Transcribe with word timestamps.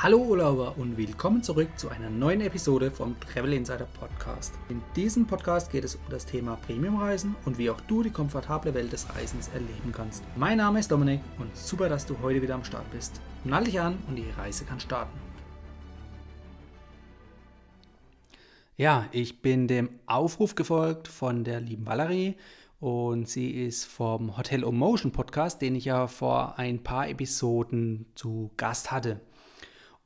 Hallo 0.00 0.18
Urlauber 0.18 0.78
und 0.78 0.96
willkommen 0.96 1.42
zurück 1.42 1.76
zu 1.76 1.88
einer 1.88 2.08
neuen 2.08 2.40
Episode 2.40 2.92
vom 2.92 3.18
Travel 3.18 3.52
Insider 3.52 3.88
Podcast. 3.98 4.54
In 4.68 4.80
diesem 4.94 5.26
Podcast 5.26 5.72
geht 5.72 5.82
es 5.82 5.96
um 5.96 6.02
das 6.08 6.24
Thema 6.24 6.54
Premiumreisen 6.54 7.34
und 7.44 7.58
wie 7.58 7.68
auch 7.68 7.80
du 7.80 8.04
die 8.04 8.12
komfortable 8.12 8.74
Welt 8.74 8.92
des 8.92 9.12
Reisens 9.12 9.48
erleben 9.48 9.90
kannst. 9.90 10.22
Mein 10.36 10.58
Name 10.58 10.78
ist 10.78 10.92
Dominik 10.92 11.18
und 11.40 11.56
super, 11.56 11.88
dass 11.88 12.06
du 12.06 12.16
heute 12.22 12.40
wieder 12.40 12.54
am 12.54 12.62
Start 12.62 12.88
bist. 12.92 13.20
Nall 13.42 13.64
dich 13.64 13.80
an 13.80 13.98
und 14.06 14.14
die 14.14 14.30
Reise 14.38 14.64
kann 14.64 14.78
starten. 14.78 15.18
Ja, 18.76 19.06
ich 19.10 19.42
bin 19.42 19.66
dem 19.66 19.90
Aufruf 20.06 20.54
gefolgt 20.54 21.08
von 21.08 21.42
der 21.42 21.58
lieben 21.58 21.86
Valerie 21.86 22.36
und 22.78 23.28
sie 23.28 23.50
ist 23.50 23.84
vom 23.84 24.36
Hotel 24.36 24.60
Motion 24.60 25.10
Podcast, 25.10 25.60
den 25.60 25.74
ich 25.74 25.86
ja 25.86 26.06
vor 26.06 26.56
ein 26.56 26.84
paar 26.84 27.08
Episoden 27.08 28.06
zu 28.14 28.52
Gast 28.56 28.92
hatte. 28.92 29.20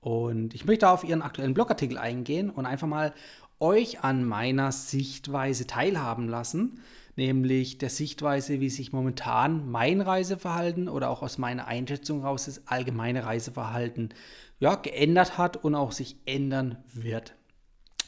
Und 0.02 0.52
ich 0.52 0.64
möchte 0.64 0.88
auf 0.88 1.04
Ihren 1.04 1.22
aktuellen 1.22 1.54
Blogartikel 1.54 1.96
eingehen 1.96 2.50
und 2.50 2.66
einfach 2.66 2.88
mal 2.88 3.14
euch 3.60 4.00
an 4.00 4.24
meiner 4.24 4.72
Sichtweise 4.72 5.68
teilhaben 5.68 6.28
lassen, 6.28 6.80
nämlich 7.14 7.78
der 7.78 7.88
Sichtweise, 7.88 8.58
wie 8.58 8.68
sich 8.68 8.92
momentan 8.92 9.70
mein 9.70 10.00
Reiseverhalten 10.00 10.88
oder 10.88 11.08
auch 11.08 11.22
aus 11.22 11.38
meiner 11.38 11.68
Einschätzung 11.68 12.24
raus 12.24 12.46
das 12.46 12.66
allgemeine 12.66 13.24
Reiseverhalten 13.24 14.12
ja, 14.58 14.74
geändert 14.74 15.38
hat 15.38 15.62
und 15.62 15.76
auch 15.76 15.92
sich 15.92 16.16
ändern 16.26 16.78
wird. 16.92 17.36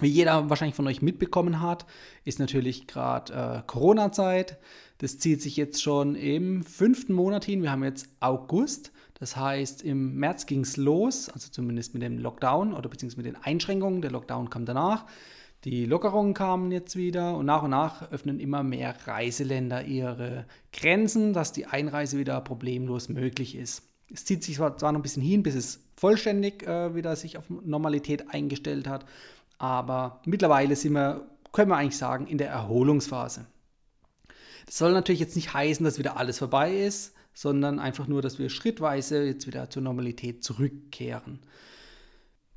Wie 0.00 0.08
jeder 0.08 0.50
wahrscheinlich 0.50 0.74
von 0.74 0.88
euch 0.88 1.00
mitbekommen 1.00 1.60
hat, 1.60 1.86
ist 2.24 2.40
natürlich 2.40 2.88
gerade 2.88 3.32
äh, 3.32 3.62
Corona-Zeit. 3.68 4.58
Das 4.98 5.18
zieht 5.18 5.40
sich 5.40 5.56
jetzt 5.56 5.80
schon 5.80 6.16
im 6.16 6.64
fünften 6.64 7.12
Monat 7.12 7.44
hin. 7.44 7.62
Wir 7.62 7.70
haben 7.70 7.84
jetzt 7.84 8.08
August. 8.18 8.90
Das 9.14 9.36
heißt, 9.36 9.82
im 9.82 10.16
März 10.16 10.46
ging 10.46 10.60
es 10.60 10.76
los, 10.76 11.28
also 11.28 11.48
zumindest 11.50 11.94
mit 11.94 12.02
dem 12.02 12.18
Lockdown 12.18 12.74
oder 12.74 12.88
beziehungsweise 12.88 13.22
mit 13.22 13.34
den 13.34 13.42
Einschränkungen. 13.42 14.02
Der 14.02 14.10
Lockdown 14.10 14.50
kam 14.50 14.66
danach. 14.66 15.06
Die 15.64 15.86
Lockerungen 15.86 16.34
kamen 16.34 16.70
jetzt 16.72 16.94
wieder 16.94 17.36
und 17.36 17.46
nach 17.46 17.62
und 17.62 17.70
nach 17.70 18.10
öffnen 18.10 18.38
immer 18.38 18.62
mehr 18.62 18.94
Reiseländer 19.06 19.84
ihre 19.84 20.44
Grenzen, 20.72 21.32
dass 21.32 21.52
die 21.52 21.66
Einreise 21.66 22.18
wieder 22.18 22.40
problemlos 22.42 23.08
möglich 23.08 23.56
ist. 23.56 23.82
Es 24.12 24.26
zieht 24.26 24.44
sich 24.44 24.56
zwar 24.56 24.92
noch 24.92 24.98
ein 24.98 25.02
bisschen 25.02 25.22
hin, 25.22 25.42
bis 25.42 25.54
es 25.54 25.80
vollständig 25.96 26.64
äh, 26.64 26.94
wieder 26.94 27.16
sich 27.16 27.38
auf 27.38 27.44
Normalität 27.48 28.30
eingestellt 28.30 28.86
hat, 28.86 29.06
aber 29.56 30.20
mittlerweile 30.26 30.76
sind 30.76 30.92
wir, 30.92 31.26
können 31.52 31.70
wir 31.70 31.76
eigentlich 31.76 31.96
sagen, 31.96 32.26
in 32.26 32.36
der 32.36 32.50
Erholungsphase. 32.50 33.46
Das 34.66 34.76
soll 34.76 34.92
natürlich 34.92 35.20
jetzt 35.20 35.36
nicht 35.36 35.54
heißen, 35.54 35.82
dass 35.82 35.98
wieder 35.98 36.18
alles 36.18 36.38
vorbei 36.38 36.76
ist 36.76 37.14
sondern 37.34 37.78
einfach 37.78 38.06
nur, 38.06 38.22
dass 38.22 38.38
wir 38.38 38.48
schrittweise 38.48 39.24
jetzt 39.24 39.46
wieder 39.46 39.68
zur 39.68 39.82
Normalität 39.82 40.42
zurückkehren. 40.42 41.40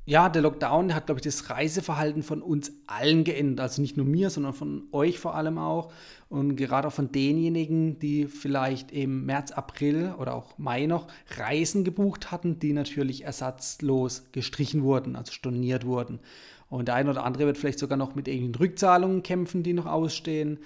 Ja, 0.08 0.30
der 0.30 0.40
Lockdown 0.40 0.94
hat, 0.94 1.04
glaube 1.04 1.18
ich, 1.18 1.24
das 1.24 1.50
Reiseverhalten 1.50 2.22
von 2.22 2.40
uns 2.40 2.72
allen 2.86 3.24
geändert. 3.24 3.60
Also 3.60 3.82
nicht 3.82 3.98
nur 3.98 4.06
mir, 4.06 4.30
sondern 4.30 4.54
von 4.54 4.84
euch 4.90 5.18
vor 5.18 5.34
allem 5.34 5.58
auch. 5.58 5.92
Und 6.30 6.56
gerade 6.56 6.88
auch 6.88 6.92
von 6.94 7.12
denjenigen, 7.12 7.98
die 7.98 8.24
vielleicht 8.26 8.90
im 8.90 9.26
März, 9.26 9.52
April 9.52 10.14
oder 10.18 10.32
auch 10.32 10.56
Mai 10.56 10.86
noch 10.86 11.08
Reisen 11.36 11.84
gebucht 11.84 12.32
hatten, 12.32 12.58
die 12.58 12.72
natürlich 12.72 13.24
ersatzlos 13.24 14.24
gestrichen 14.32 14.82
wurden, 14.82 15.14
also 15.14 15.30
storniert 15.30 15.84
wurden. 15.84 16.20
Und 16.70 16.88
der 16.88 16.94
eine 16.94 17.10
oder 17.10 17.24
andere 17.24 17.44
wird 17.44 17.58
vielleicht 17.58 17.78
sogar 17.78 17.98
noch 17.98 18.14
mit 18.14 18.28
irgendwelchen 18.28 18.54
Rückzahlungen 18.54 19.22
kämpfen, 19.22 19.62
die 19.62 19.74
noch 19.74 19.84
ausstehen. 19.84 20.58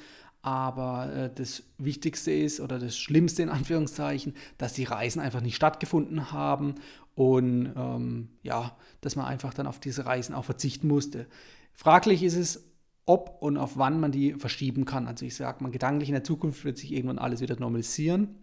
Aber 0.43 1.13
äh, 1.15 1.31
das 1.33 1.63
Wichtigste 1.79 2.33
ist 2.33 2.61
oder 2.61 2.79
das 2.79 2.99
Schlimmste 2.99 3.43
in 3.43 3.49
Anführungszeichen, 3.49 4.35
dass 4.59 4.73
die 4.73 4.85
Reisen 4.85 5.21
einfach 5.21 5.41
nicht 5.41 5.55
stattgefunden 5.55 6.33
haben 6.33 6.75
und 7.15 7.73
ähm, 7.77 8.29
ja, 8.43 8.77
dass 9.01 9.17
man 9.17 9.27
einfach 9.27 9.55
dann 9.55 9.67
auf 9.67 9.79
diese 9.79 10.05
Reisen 10.05 10.35
auch 10.35 10.45
verzichten 10.45 10.89
musste. 10.89 11.27
Fraglich 11.73 12.23
ist 12.23 12.37
es, 12.37 12.65
ob 13.07 13.41
und 13.41 13.57
auf 13.57 13.77
wann 13.77 14.01
man 14.01 14.13
die 14.13 14.35
verschieben 14.35 14.85
kann. 14.85 15.07
Also 15.07 15.25
ich 15.25 15.37
sage 15.37 15.63
mal, 15.63 15.71
gedanklich 15.71 16.09
in 16.09 16.15
der 16.15 16.25
Zukunft 16.25 16.65
wird 16.65 16.79
sich 16.79 16.93
irgendwann 16.93 17.19
alles 17.19 17.41
wieder 17.41 17.59
normalisieren 17.59 18.37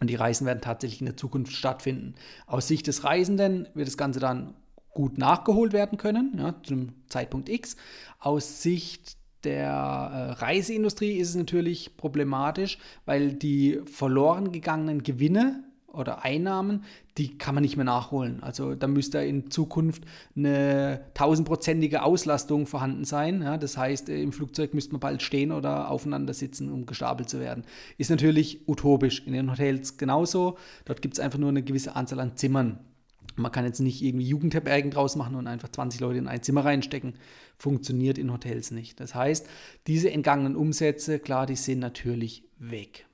und 0.00 0.10
die 0.10 0.14
Reisen 0.16 0.46
werden 0.46 0.60
tatsächlich 0.60 1.00
in 1.00 1.06
der 1.06 1.16
Zukunft 1.16 1.52
stattfinden. 1.52 2.14
Aus 2.46 2.68
Sicht 2.68 2.86
des 2.86 3.04
Reisenden 3.04 3.68
wird 3.74 3.86
das 3.86 3.96
Ganze 3.96 4.20
dann 4.20 4.54
gut 4.90 5.18
nachgeholt 5.18 5.72
werden 5.72 5.98
können, 5.98 6.34
ja, 6.38 6.54
zum 6.62 6.94
Zeitpunkt 7.08 7.48
X. 7.48 7.76
Aus 8.20 8.62
Sicht 8.62 9.16
der 9.44 9.68
äh, 9.68 10.32
Reiseindustrie 10.32 11.18
ist 11.18 11.30
es 11.30 11.34
natürlich 11.36 11.96
problematisch, 11.96 12.78
weil 13.04 13.32
die 13.32 13.80
verloren 13.84 14.52
gegangenen 14.52 15.02
Gewinne 15.02 15.64
oder 15.94 16.24
Einnahmen, 16.24 16.84
die 17.18 17.38
kann 17.38 17.54
man 17.54 17.62
nicht 17.62 17.76
mehr 17.76 17.84
nachholen. 17.84 18.42
Also 18.42 18.74
da 18.74 18.86
müsste 18.86 19.18
in 19.18 19.50
Zukunft 19.50 20.02
eine 20.36 21.04
tausendprozentige 21.14 22.02
Auslastung 22.02 22.66
vorhanden 22.66 23.04
sein. 23.04 23.42
Ja, 23.42 23.56
das 23.56 23.76
heißt, 23.76 24.08
im 24.08 24.32
Flugzeug 24.32 24.74
müsste 24.74 24.92
man 24.92 25.00
bald 25.00 25.22
stehen 25.22 25.52
oder 25.52 25.90
aufeinander 25.90 26.34
sitzen, 26.34 26.70
um 26.70 26.86
gestapelt 26.86 27.28
zu 27.28 27.38
werden. 27.38 27.64
Ist 27.98 28.10
natürlich 28.10 28.68
utopisch. 28.68 29.22
In 29.26 29.32
den 29.32 29.50
Hotels 29.50 29.96
genauso. 29.96 30.58
Dort 30.84 31.02
gibt 31.02 31.14
es 31.14 31.20
einfach 31.20 31.38
nur 31.38 31.50
eine 31.50 31.62
gewisse 31.62 31.94
Anzahl 31.94 32.20
an 32.20 32.36
Zimmern. 32.36 32.80
Man 33.36 33.50
kann 33.50 33.64
jetzt 33.64 33.80
nicht 33.80 34.02
irgendwie 34.02 34.26
Jugendherbergen 34.26 34.90
draus 34.90 35.16
machen 35.16 35.34
und 35.34 35.46
einfach 35.46 35.68
20 35.68 36.00
Leute 36.00 36.18
in 36.18 36.28
ein 36.28 36.42
Zimmer 36.42 36.64
reinstecken. 36.64 37.14
Funktioniert 37.58 38.18
in 38.18 38.32
Hotels 38.32 38.70
nicht. 38.70 39.00
Das 39.00 39.14
heißt, 39.14 39.48
diese 39.86 40.10
entgangenen 40.10 40.56
Umsätze, 40.56 41.18
klar, 41.18 41.46
die 41.46 41.56
sind 41.56 41.80
natürlich 41.80 42.44
weg. 42.58 43.06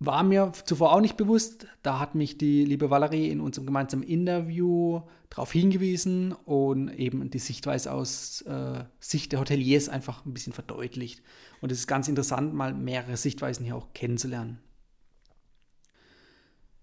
War 0.00 0.22
mir 0.22 0.52
zuvor 0.64 0.92
auch 0.92 1.00
nicht 1.00 1.16
bewusst. 1.16 1.66
Da 1.82 1.98
hat 1.98 2.14
mich 2.14 2.38
die 2.38 2.64
liebe 2.64 2.90
Valerie 2.90 3.30
in 3.30 3.40
unserem 3.40 3.66
gemeinsamen 3.66 4.04
Interview 4.04 5.00
darauf 5.28 5.50
hingewiesen 5.50 6.32
und 6.32 6.88
eben 6.88 7.30
die 7.30 7.38
Sichtweise 7.38 7.92
aus 7.92 8.42
äh, 8.42 8.84
Sicht 9.00 9.32
der 9.32 9.40
Hoteliers 9.40 9.88
einfach 9.88 10.24
ein 10.24 10.32
bisschen 10.32 10.52
verdeutlicht. 10.52 11.22
Und 11.60 11.72
es 11.72 11.80
ist 11.80 11.86
ganz 11.86 12.08
interessant, 12.08 12.54
mal 12.54 12.74
mehrere 12.74 13.16
Sichtweisen 13.16 13.64
hier 13.64 13.76
auch 13.76 13.92
kennenzulernen. 13.92 14.58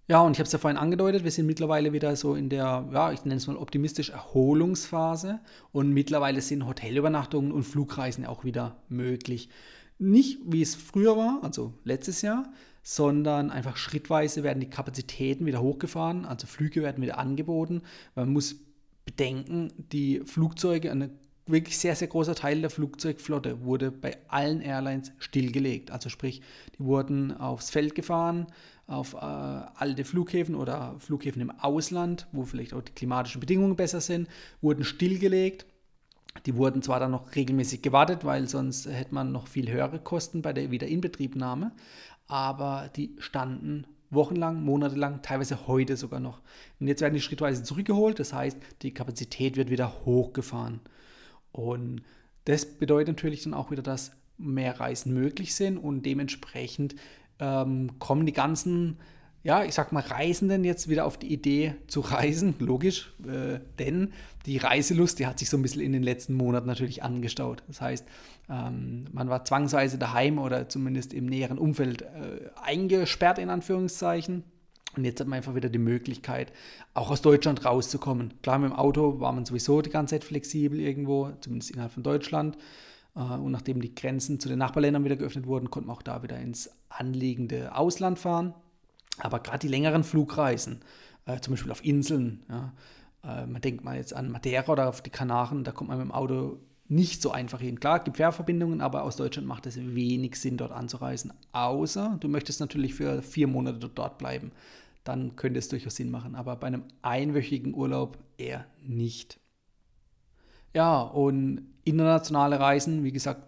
Ja, 0.07 0.21
und 0.21 0.33
ich 0.33 0.39
habe 0.39 0.45
es 0.45 0.51
ja 0.51 0.59
vorhin 0.59 0.77
angedeutet, 0.77 1.23
wir 1.23 1.31
sind 1.31 1.47
mittlerweile 1.47 1.91
wieder 1.91 2.15
so 2.15 2.35
in 2.35 2.47
der, 2.47 2.87
ja, 2.93 3.11
ich 3.11 3.25
nenne 3.25 3.37
es 3.37 3.47
mal 3.47 3.57
optimistisch 3.57 4.11
Erholungsphase 4.11 5.39
und 5.71 5.91
mittlerweile 5.93 6.41
sind 6.41 6.67
Hotelübernachtungen 6.67 7.51
und 7.51 7.63
Flugreisen 7.63 8.23
auch 8.25 8.43
wieder 8.43 8.77
möglich. 8.87 9.49
Nicht 9.97 10.39
wie 10.45 10.61
es 10.61 10.75
früher 10.75 11.17
war, 11.17 11.39
also 11.41 11.73
letztes 11.85 12.21
Jahr, 12.21 12.51
sondern 12.83 13.49
einfach 13.49 13.77
schrittweise 13.77 14.43
werden 14.43 14.59
die 14.59 14.69
Kapazitäten 14.69 15.47
wieder 15.47 15.61
hochgefahren, 15.61 16.25
also 16.25 16.45
Flüge 16.45 16.83
werden 16.83 17.01
wieder 17.01 17.17
angeboten. 17.17 17.81
Man 18.13 18.29
muss 18.31 18.57
bedenken, 19.05 19.73
die 19.91 20.21
Flugzeuge, 20.23 20.91
ein 20.91 21.17
wirklich 21.47 21.77
sehr, 21.77 21.95
sehr 21.95 22.07
großer 22.07 22.35
Teil 22.35 22.61
der 22.61 22.69
Flugzeugflotte 22.69 23.63
wurde 23.63 23.91
bei 23.91 24.17
allen 24.27 24.61
Airlines 24.61 25.11
stillgelegt. 25.19 25.91
Also 25.91 26.09
sprich, 26.09 26.41
die 26.77 26.83
wurden 26.83 27.37
aufs 27.37 27.69
Feld 27.69 27.95
gefahren, 27.95 28.47
auf 28.87 29.13
äh, 29.13 29.17
alte 29.17 30.05
Flughäfen 30.05 30.55
oder 30.55 30.95
Flughäfen 30.99 31.41
im 31.41 31.51
Ausland, 31.51 32.27
wo 32.31 32.43
vielleicht 32.43 32.73
auch 32.73 32.81
die 32.81 32.93
klimatischen 32.93 33.39
Bedingungen 33.39 33.75
besser 33.75 34.01
sind, 34.01 34.27
wurden 34.61 34.83
stillgelegt. 34.83 35.65
Die 36.45 36.55
wurden 36.55 36.81
zwar 36.81 36.99
dann 36.99 37.11
noch 37.11 37.35
regelmäßig 37.35 37.81
gewartet, 37.81 38.25
weil 38.25 38.49
sonst 38.49 38.87
hätte 38.87 39.13
man 39.13 39.31
noch 39.31 39.47
viel 39.47 39.71
höhere 39.71 39.99
Kosten 39.99 40.41
bei 40.41 40.51
der 40.51 40.69
Wiederinbetriebnahme, 40.69 41.71
aber 42.27 42.89
die 42.95 43.15
standen 43.19 43.87
wochenlang, 44.09 44.63
monatelang, 44.63 45.21
teilweise 45.21 45.67
heute 45.67 45.95
sogar 45.95 46.19
noch. 46.19 46.41
Und 46.79 46.87
jetzt 46.87 47.01
werden 47.01 47.13
die 47.13 47.21
schrittweise 47.21 47.63
zurückgeholt, 47.63 48.19
das 48.19 48.33
heißt, 48.33 48.57
die 48.81 48.93
Kapazität 48.93 49.55
wird 49.55 49.69
wieder 49.69 50.05
hochgefahren. 50.05 50.81
Und 51.55 52.01
das 52.43 52.65
bedeutet 52.65 53.07
natürlich 53.07 53.43
dann 53.43 53.53
auch 53.53 53.71
wieder, 53.71 53.81
dass 53.81 54.11
mehr 54.37 54.77
Reisen 54.77 55.13
möglich 55.13 55.55
sind 55.55 55.77
und 55.77 56.05
dementsprechend 56.05 56.95
ähm, 57.39 57.97
kommen 57.97 58.25
die 58.25 58.33
ganzen, 58.33 58.97
ja, 59.41 59.63
ich 59.63 59.73
sag 59.73 59.93
mal, 59.93 60.01
Reisenden 60.01 60.65
jetzt 60.65 60.89
wieder 60.89 61.05
auf 61.05 61.17
die 61.17 61.31
Idee 61.31 61.75
zu 61.87 62.01
reisen, 62.01 62.55
logisch, 62.59 63.13
äh, 63.25 63.59
denn 63.79 64.11
die 64.45 64.57
Reiselust, 64.57 65.17
die 65.19 65.27
hat 65.27 65.39
sich 65.39 65.49
so 65.49 65.55
ein 65.55 65.61
bisschen 65.61 65.81
in 65.81 65.93
den 65.93 66.03
letzten 66.03 66.33
Monaten 66.33 66.67
natürlich 66.67 67.03
angestaut. 67.03 67.63
Das 67.67 67.79
heißt, 67.79 68.05
ähm, 68.49 69.05
man 69.13 69.29
war 69.29 69.45
zwangsweise 69.45 69.97
daheim 69.97 70.37
oder 70.37 70.67
zumindest 70.67 71.13
im 71.13 71.25
näheren 71.25 71.57
Umfeld 71.57 72.01
äh, 72.01 72.49
eingesperrt, 72.61 73.39
in 73.39 73.49
Anführungszeichen. 73.49 74.43
Und 74.97 75.05
jetzt 75.05 75.19
hat 75.19 75.27
man 75.27 75.37
einfach 75.37 75.55
wieder 75.55 75.69
die 75.69 75.79
Möglichkeit, 75.79 76.51
auch 76.93 77.11
aus 77.11 77.21
Deutschland 77.21 77.65
rauszukommen. 77.65 78.33
Klar, 78.41 78.59
mit 78.59 78.71
dem 78.71 78.75
Auto 78.75 79.19
war 79.19 79.31
man 79.31 79.45
sowieso 79.45 79.81
die 79.81 79.89
ganze 79.89 80.15
Zeit 80.15 80.23
flexibel 80.23 80.79
irgendwo, 80.79 81.31
zumindest 81.41 81.71
innerhalb 81.71 81.93
von 81.93 82.03
Deutschland. 82.03 82.57
Äh, 83.15 83.19
und 83.19 83.51
nachdem 83.51 83.81
die 83.81 83.95
Grenzen 83.95 84.39
zu 84.39 84.49
den 84.49 84.59
Nachbarländern 84.59 85.03
wieder 85.03 85.15
geöffnet 85.15 85.47
wurden, 85.47 85.69
konnte 85.69 85.87
man 85.87 85.97
auch 85.97 86.01
da 86.01 86.23
wieder 86.23 86.37
ins 86.39 86.69
anliegende 86.89 87.75
Ausland 87.75 88.19
fahren. 88.19 88.53
Aber 89.19 89.39
gerade 89.39 89.59
die 89.59 89.67
längeren 89.67 90.03
Flugreisen, 90.03 90.81
äh, 91.25 91.39
zum 91.39 91.53
Beispiel 91.53 91.71
auf 91.71 91.83
Inseln, 91.83 92.43
ja, 92.49 92.73
äh, 93.23 93.45
man 93.45 93.61
denkt 93.61 93.83
mal 93.83 93.95
jetzt 93.95 94.13
an 94.13 94.31
Madeira 94.31 94.71
oder 94.71 94.89
auf 94.89 95.01
die 95.01 95.09
Kanaren, 95.09 95.63
da 95.63 95.71
kommt 95.71 95.89
man 95.89 95.97
mit 95.97 96.07
dem 96.07 96.11
Auto 96.11 96.59
nicht 96.87 97.21
so 97.21 97.31
einfach 97.31 97.59
hin. 97.59 97.79
Klar, 97.79 97.97
es 97.97 98.03
gibt 98.03 98.17
Fährverbindungen, 98.17 98.81
aber 98.81 99.03
aus 99.03 99.15
Deutschland 99.15 99.47
macht 99.47 99.65
es 99.65 99.77
wenig 99.77 100.35
Sinn, 100.39 100.57
dort 100.57 100.71
anzureisen. 100.71 101.33
Außer 101.51 102.17
du 102.19 102.27
möchtest 102.27 102.59
natürlich 102.59 102.93
für 102.93 103.23
vier 103.23 103.47
Monate 103.47 103.89
dort 103.89 104.17
bleiben. 104.19 104.51
Dann 105.05 105.37
könnte 105.37 105.59
es 105.59 105.69
durchaus 105.69 105.95
Sinn 105.95 106.11
machen. 106.11 106.35
Aber 106.35 106.57
bei 106.57 106.67
einem 106.67 106.83
einwöchigen 107.01 107.73
Urlaub 107.73 108.17
eher 108.37 108.65
nicht. 108.85 109.39
Ja, 110.73 110.99
und 110.99 111.61
internationale 111.85 112.59
Reisen, 112.59 113.05
wie 113.05 113.13
gesagt, 113.13 113.43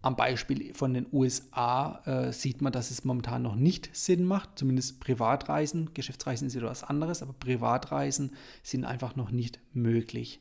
am 0.00 0.16
Beispiel 0.16 0.74
von 0.74 0.94
den 0.94 1.06
USA 1.12 2.02
äh, 2.06 2.32
sieht 2.32 2.60
man, 2.60 2.72
dass 2.72 2.90
es 2.90 3.04
momentan 3.04 3.42
noch 3.42 3.54
nicht 3.54 3.88
Sinn 3.94 4.24
macht, 4.24 4.58
zumindest 4.58 4.98
Privatreisen. 4.98 5.94
Geschäftsreisen 5.94 6.48
ist 6.48 6.56
wieder 6.56 6.66
was 6.66 6.82
anderes, 6.82 7.22
aber 7.22 7.34
Privatreisen 7.34 8.32
sind 8.64 8.84
einfach 8.84 9.14
noch 9.14 9.30
nicht 9.30 9.60
möglich. 9.72 10.40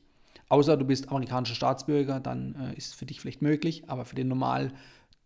Außer 0.49 0.77
du 0.77 0.85
bist 0.85 1.09
amerikanischer 1.09 1.53
Staatsbürger, 1.53 2.19
dann 2.19 2.55
äh, 2.55 2.75
ist 2.75 2.87
es 2.87 2.93
für 2.95 3.05
dich 3.05 3.21
vielleicht 3.21 3.43
möglich, 3.43 3.83
aber 3.87 4.03
für 4.03 4.15
den 4.15 4.29
normal 4.29 4.73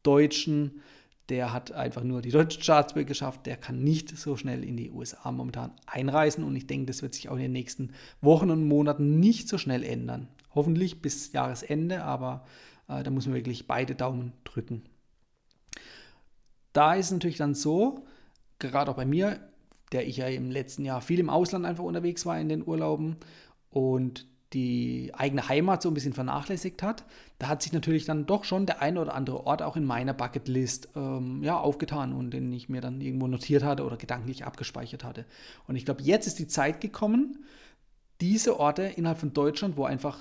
Deutschen, 0.03 0.81
der 1.29 1.53
hat 1.53 1.71
einfach 1.71 2.03
nur 2.03 2.21
die 2.21 2.29
deutsche 2.29 2.61
Staatsbürgerschaft, 2.61 3.45
der 3.45 3.57
kann 3.57 3.83
nicht 3.83 4.15
so 4.17 4.37
schnell 4.37 4.63
in 4.63 4.77
die 4.77 4.91
USA 4.91 5.31
momentan 5.31 5.71
einreisen 5.87 6.43
und 6.43 6.55
ich 6.55 6.67
denke, 6.67 6.87
das 6.87 7.01
wird 7.01 7.15
sich 7.15 7.29
auch 7.29 7.35
in 7.35 7.43
den 7.43 7.51
nächsten 7.51 7.93
Wochen 8.21 8.51
und 8.51 8.67
Monaten 8.67 9.19
nicht 9.19 9.47
so 9.47 9.57
schnell 9.57 9.83
ändern. 9.83 10.27
Hoffentlich 10.53 11.01
bis 11.01 11.31
Jahresende, 11.33 12.03
aber 12.03 12.45
äh, 12.87 13.03
da 13.03 13.09
muss 13.09 13.25
man 13.25 13.35
wirklich 13.35 13.67
beide 13.67 13.95
Daumen 13.95 14.33
drücken. 14.43 14.83
Da 16.73 16.93
ist 16.93 17.07
es 17.07 17.11
natürlich 17.11 17.37
dann 17.37 17.55
so, 17.55 18.05
gerade 18.59 18.91
auch 18.91 18.95
bei 18.95 19.05
mir, 19.05 19.39
der 19.91 20.07
ich 20.07 20.17
ja 20.17 20.27
im 20.27 20.51
letzten 20.51 20.85
Jahr 20.85 21.01
viel 21.01 21.19
im 21.19 21.29
Ausland 21.29 21.65
einfach 21.65 21.83
unterwegs 21.83 22.25
war 22.25 22.39
in 22.39 22.49
den 22.49 22.67
Urlauben 22.67 23.15
und 23.69 24.27
die 24.55 25.11
eigene 25.13 25.47
Heimat 25.47 25.81
so 25.83 25.89
ein 25.89 25.93
bisschen 25.93 26.13
vernachlässigt 26.13 26.81
hat, 26.81 27.03
da 27.39 27.49
hat 27.49 27.61
sich 27.61 27.73
natürlich 27.73 28.05
dann 28.05 28.25
doch 28.25 28.45
schon 28.45 28.65
der 28.65 28.81
eine 28.81 29.01
oder 29.01 29.13
andere 29.13 29.45
Ort 29.45 29.61
auch 29.61 29.75
in 29.75 29.85
meiner 29.85 30.13
Bucketlist 30.13 30.89
ähm, 30.95 31.43
ja, 31.43 31.59
aufgetan 31.59 32.13
und 32.13 32.31
den 32.31 32.51
ich 32.53 32.69
mir 32.69 32.81
dann 32.81 33.01
irgendwo 33.01 33.27
notiert 33.27 33.63
hatte 33.63 33.83
oder 33.83 33.97
gedanklich 33.97 34.45
abgespeichert 34.45 35.03
hatte. 35.03 35.25
Und 35.67 35.75
ich 35.75 35.83
glaube, 35.85 36.01
jetzt 36.01 36.25
ist 36.25 36.39
die 36.39 36.47
Zeit 36.47 36.79
gekommen, 36.79 37.43
diese 38.21 38.57
Orte 38.57 38.83
innerhalb 38.83 39.19
von 39.19 39.33
Deutschland, 39.33 39.75
wo 39.75 39.83
einfach 39.83 40.17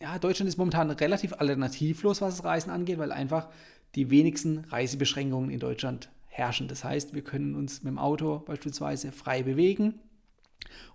ja, 0.00 0.18
Deutschland 0.18 0.48
ist 0.48 0.58
momentan 0.58 0.90
relativ 0.90 1.32
alternativlos, 1.32 2.20
was 2.20 2.36
das 2.36 2.44
Reisen 2.44 2.70
angeht, 2.70 2.98
weil 2.98 3.12
einfach 3.12 3.48
die 3.94 4.10
wenigsten 4.10 4.58
Reisebeschränkungen 4.68 5.48
in 5.48 5.60
Deutschland 5.60 6.10
herrschen. 6.26 6.68
Das 6.68 6.84
heißt, 6.84 7.14
wir 7.14 7.22
können 7.22 7.54
uns 7.54 7.82
mit 7.82 7.92
dem 7.92 7.98
Auto 7.98 8.40
beispielsweise 8.40 9.12
frei 9.12 9.42
bewegen 9.42 9.94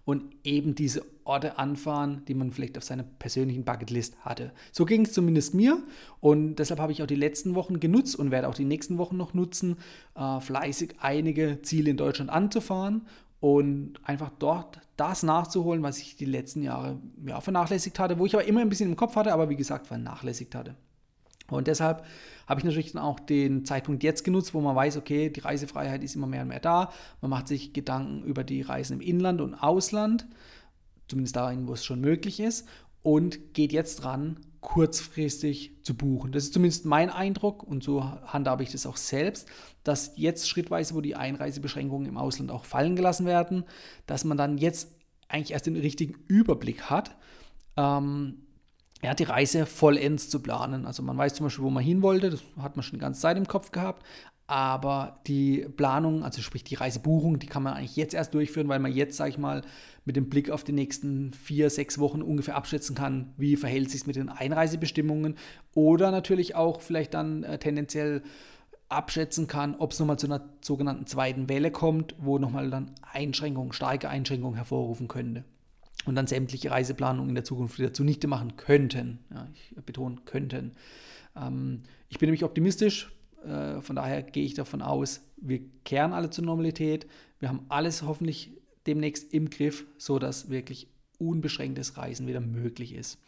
und 0.06 0.24
eben 0.44 0.76
diese 0.76 1.04
Orte 1.30 1.58
anfahren, 1.58 2.24
die 2.28 2.34
man 2.34 2.52
vielleicht 2.52 2.78
auf 2.78 2.84
seiner 2.84 3.04
persönlichen 3.04 3.64
Bucketlist 3.64 4.18
hatte. 4.26 4.52
So 4.72 4.86
ging 4.86 5.06
es 5.06 5.14
zumindest 5.14 5.54
mir 5.54 5.82
und 6.20 6.56
deshalb 6.56 6.80
habe 6.80 6.92
ich 6.92 7.02
auch 7.04 7.08
die 7.08 7.16
letzten 7.16 7.56
Wochen 7.56 7.80
genutzt 7.80 8.16
und 8.16 8.32
werde 8.32 8.48
auch 8.50 8.56
die 8.56 8.66
nächsten 8.66 8.98
Wochen 8.98 9.16
noch 9.16 9.34
nutzen, 9.34 9.78
äh, 10.16 10.40
fleißig 10.40 10.96
einige 11.00 11.62
Ziele 11.62 11.92
in 11.92 11.98
Deutschland 11.98 12.30
anzufahren 12.32 13.04
und 13.40 13.94
einfach 14.04 14.32
dort 14.40 14.82
das 14.98 15.24
nachzuholen, 15.24 15.84
was 15.84 16.00
ich 16.00 16.16
die 16.16 16.26
letzten 16.26 16.62
Jahre 16.62 17.00
ja, 17.26 17.40
vernachlässigt 17.40 18.00
hatte, 18.00 18.20
wo 18.20 18.26
ich 18.26 18.34
aber 18.34 18.46
immer 18.46 18.62
ein 18.62 18.70
bisschen 18.70 18.90
im 18.90 18.96
Kopf 18.98 19.16
hatte, 19.16 19.32
aber 19.32 19.50
wie 19.50 19.56
gesagt 19.56 19.88
vernachlässigt 19.88 20.56
hatte. 20.56 20.76
Und 21.52 21.68
deshalb 21.68 22.06
habe 22.48 22.60
ich 22.60 22.66
natürlich 22.66 22.92
dann 22.92 23.02
auch 23.02 23.20
den 23.20 23.66
Zeitpunkt 23.66 24.04
jetzt 24.04 24.24
genutzt, 24.24 24.54
wo 24.54 24.62
man 24.62 24.76
weiß, 24.76 24.98
okay, 24.98 25.30
die 25.30 25.40
Reisefreiheit 25.40 26.04
ist 26.04 26.16
immer 26.16 26.28
mehr 26.28 26.44
und 26.44 26.50
mehr 26.50 26.60
da. 26.60 26.92
Man 27.22 27.32
macht 27.32 27.48
sich 27.48 27.74
Gedanken 27.74 28.24
über 28.24 28.44
die 28.44 28.62
Reisen 28.62 28.94
im 28.94 29.02
Inland 29.02 29.42
und 29.42 29.56
Ausland, 29.56 30.28
zumindest 31.10 31.36
dahin, 31.36 31.68
wo 31.68 31.74
es 31.74 31.84
schon 31.84 32.00
möglich 32.00 32.40
ist, 32.40 32.68
und 33.02 33.54
geht 33.54 33.72
jetzt 33.72 34.04
dran, 34.04 34.40
kurzfristig 34.62 35.72
zu 35.84 35.96
buchen. 35.96 36.32
Das 36.32 36.44
ist 36.44 36.54
zumindest 36.54 36.86
mein 36.86 37.10
Eindruck 37.10 37.64
und 37.64 37.84
so 37.84 38.04
handhabe 38.04 38.64
ich 38.64 38.72
das 38.72 38.86
auch 38.86 38.98
selbst, 38.98 39.48
dass 39.84 40.14
jetzt 40.16 40.50
schrittweise, 40.50 40.96
wo 40.96 41.02
die 41.02 41.16
Einreisebeschränkungen 41.16 42.08
im 42.08 42.18
Ausland 42.18 42.52
auch 42.52 42.66
fallen 42.66 42.96
gelassen 42.96 43.26
werden, 43.26 43.64
dass 44.06 44.26
man 44.26 44.38
dann 44.38 44.58
jetzt 44.58 44.90
eigentlich 45.30 45.52
erst 45.52 45.68
den 45.68 45.78
richtigen 45.78 46.16
Überblick 46.28 46.90
hat, 46.90 47.16
ähm, 47.78 48.42
ja, 49.02 49.14
die 49.14 49.24
Reise 49.24 49.66
vollends 49.66 50.30
zu 50.30 50.42
planen. 50.42 50.86
Also 50.86 51.04
man 51.04 51.18
weiß 51.18 51.36
zum 51.36 51.46
Beispiel, 51.46 51.64
wo 51.64 51.70
man 51.70 51.84
hin 51.84 52.02
wollte, 52.02 52.32
das 52.32 52.42
hat 52.58 52.76
man 52.76 52.84
schon 52.84 53.00
die 53.00 53.02
ganze 53.02 53.22
Zeit 53.22 53.38
im 53.38 53.48
Kopf 53.48 53.72
gehabt, 53.72 54.06
aber 54.50 55.20
die 55.28 55.68
Planung, 55.78 56.24
also 56.24 56.42
sprich 56.42 56.64
die 56.64 56.74
Reisebuchung, 56.74 57.38
die 57.38 57.46
kann 57.46 57.62
man 57.62 57.76
eigentlich 57.76 57.96
jetzt 57.96 58.16
erst 58.16 58.34
durchführen, 58.34 58.68
weil 58.68 58.80
man 58.80 58.92
jetzt, 58.92 59.16
sage 59.16 59.30
ich 59.30 59.38
mal, 59.38 59.62
mit 60.06 60.16
dem 60.16 60.28
Blick 60.28 60.50
auf 60.50 60.64
die 60.64 60.72
nächsten 60.72 61.34
vier, 61.34 61.70
sechs 61.70 62.00
Wochen 62.00 62.24
ungefähr 62.24 62.56
abschätzen 62.56 62.96
kann, 62.96 63.32
wie 63.38 63.56
verhält 63.58 63.92
sich 63.92 64.02
es 64.02 64.08
mit 64.08 64.16
den 64.16 64.30
Einreisebestimmungen 64.30 65.36
oder 65.76 66.10
natürlich 66.10 66.56
auch 66.56 66.82
vielleicht 66.82 67.14
dann 67.14 67.44
äh, 67.44 67.60
tendenziell 67.60 68.24
abschätzen 68.88 69.46
kann, 69.46 69.76
ob 69.76 69.92
es 69.92 70.00
nochmal 70.00 70.18
zu 70.18 70.26
einer 70.26 70.50
sogenannten 70.62 71.06
zweiten 71.06 71.48
Welle 71.48 71.70
kommt, 71.70 72.16
wo 72.18 72.40
nochmal 72.40 72.72
dann 72.72 72.96
Einschränkungen, 73.04 73.72
starke 73.72 74.10
Einschränkungen 74.10 74.56
hervorrufen 74.56 75.08
könnte 75.08 75.44
und 76.06 76.16
dann 76.16 76.26
sämtliche 76.26 76.72
Reiseplanungen 76.72 77.30
in 77.30 77.36
der 77.36 77.44
Zukunft 77.44 77.78
wieder 77.78 77.94
zunichte 77.94 78.28
machen 78.28 78.56
könnten. 78.58 79.20
Ja, 79.32 79.48
ich 79.54 79.76
betone 79.86 80.16
könnten. 80.26 80.72
Ähm, 81.36 81.84
ich 82.08 82.18
bin 82.18 82.26
nämlich 82.26 82.44
optimistisch, 82.44 83.12
äh, 83.46 83.82
von 83.82 83.96
daher 83.96 84.24
gehe 84.24 84.46
ich 84.46 84.54
davon 84.54 84.82
aus, 84.82 85.22
wir 85.38 85.62
kehren 85.86 86.14
alle 86.14 86.30
zur 86.30 86.46
Normalität. 86.46 87.08
Wir 87.40 87.50
haben 87.50 87.66
alles 87.70 88.04
hoffentlich 88.04 88.52
demnächst 88.88 89.34
im 89.34 89.50
Griff, 89.50 89.86
sodass 89.98 90.50
wirklich 90.50 90.88
unbeschränktes 91.18 91.98
Reisen 91.98 92.28
wieder 92.28 92.40
möglich 92.40 92.94
ist. 92.94 93.20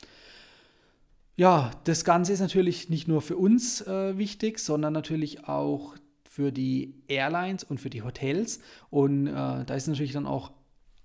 Ja, 1.36 1.72
das 1.86 2.04
Ganze 2.04 2.34
ist 2.34 2.40
natürlich 2.40 2.90
nicht 2.90 3.08
nur 3.08 3.22
für 3.22 3.38
uns 3.38 3.82
äh, 3.82 4.18
wichtig, 4.18 4.60
sondern 4.60 4.94
natürlich 4.94 5.48
auch 5.48 5.96
für 6.24 6.52
die 6.52 6.94
Airlines 7.08 7.64
und 7.64 7.80
für 7.80 7.90
die 7.90 8.04
Hotels. 8.04 8.60
Und 8.90 9.28
äh, 9.28 9.32
da 9.66 9.74
ist 9.76 9.88
natürlich 9.88 10.14
dann 10.14 10.26
auch 10.26 10.52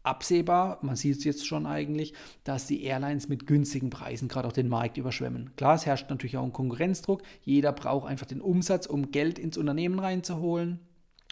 absehbar, 0.06 0.78
man 0.82 0.96
sieht 0.96 1.18
es 1.18 1.24
jetzt 1.24 1.46
schon 1.46 1.66
eigentlich, 1.66 2.14
dass 2.44 2.66
die 2.66 2.84
Airlines 2.84 3.28
mit 3.28 3.46
günstigen 3.46 3.90
Preisen 3.90 4.28
gerade 4.28 4.48
auch 4.48 4.52
den 4.52 4.68
Markt 4.68 4.96
überschwemmen. 4.96 5.50
Klar, 5.56 5.74
es 5.74 5.86
herrscht 5.86 6.08
natürlich 6.10 6.36
auch 6.36 6.44
ein 6.44 6.52
Konkurrenzdruck. 6.52 7.22
Jeder 7.42 7.72
braucht 7.72 8.08
einfach 8.08 8.26
den 8.26 8.40
Umsatz, 8.40 8.86
um 8.86 9.10
Geld 9.10 9.38
ins 9.38 9.58
Unternehmen 9.58 9.98
reinzuholen. 9.98 10.80